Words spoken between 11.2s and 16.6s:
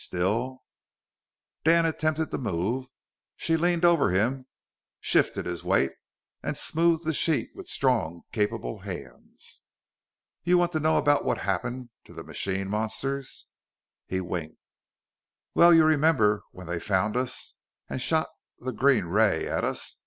what happened to the machine monsters?" He winked. "Well, you remember